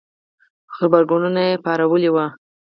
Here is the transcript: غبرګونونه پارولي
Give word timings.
غبرګونونه 0.77 1.43
پارولي 1.65 2.09